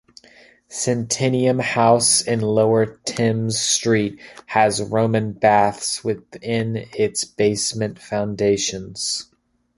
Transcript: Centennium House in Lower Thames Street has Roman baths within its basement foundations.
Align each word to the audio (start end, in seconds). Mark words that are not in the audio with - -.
Centennium 0.71 1.61
House 1.61 2.21
in 2.23 2.41
Lower 2.41 2.87
Thames 3.05 3.59
Street 3.59 4.19
has 4.47 4.81
Roman 4.81 5.31
baths 5.31 6.03
within 6.03 6.87
its 6.97 7.23
basement 7.23 7.99
foundations. 7.99 9.29